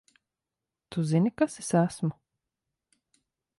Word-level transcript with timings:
Tu 0.91 1.03
zini, 1.09 1.31
kas 1.41 1.59
es 1.63 1.71
esmu? 1.83 2.11